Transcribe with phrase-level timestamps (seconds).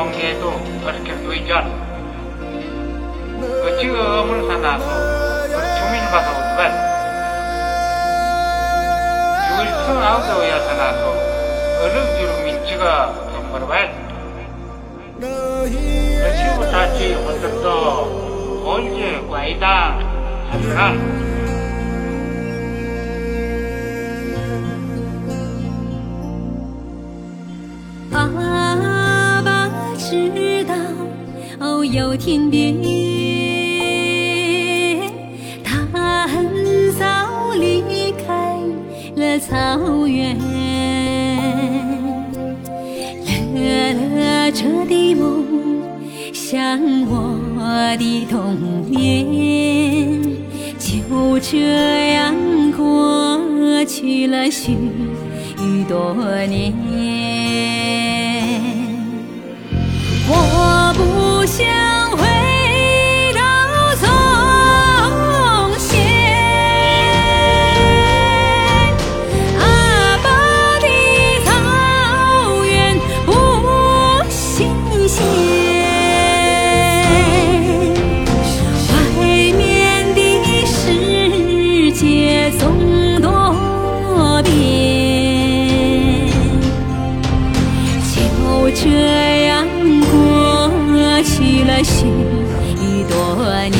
[0.00, 0.52] 경제도
[0.82, 1.50] 그렇게 의존
[3.38, 4.84] 그 지금을 사나서
[5.76, 6.72] 주민과도 그걸
[9.46, 11.02] 죽을 성하우도 여서나서
[11.82, 12.86] 어느 주로 민지가
[13.30, 13.72] 정말발
[15.20, 20.00] 그시부터 지 어떻도 언제 와이다
[20.50, 21.39] 하지만
[31.92, 32.76] 有天边，
[35.64, 37.82] 他很早离
[38.12, 38.56] 开
[39.16, 40.38] 了草原，
[43.54, 45.44] 乐乐车的梦，
[46.32, 50.22] 像我的童年，
[50.78, 52.32] 就这样
[52.70, 54.76] 过去了许
[55.88, 56.14] 多
[56.46, 57.79] 年。
[91.82, 92.04] 许
[93.08, 93.79] 多年。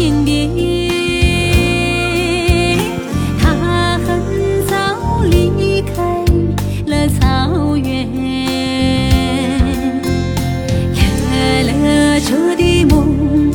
[0.00, 0.48] 天边，
[3.38, 4.08] 他很
[4.66, 4.74] 早
[5.24, 6.24] 离开
[6.86, 8.08] 了草原，
[10.94, 13.52] 乐乐着的梦，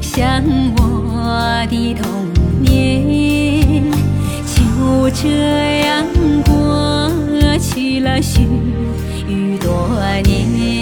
[0.00, 0.40] 像
[0.76, 2.06] 我的童
[2.62, 3.90] 年，
[4.46, 6.06] 就这样
[6.46, 7.10] 过
[7.58, 8.46] 去了许
[9.58, 9.66] 多
[10.22, 10.77] 年。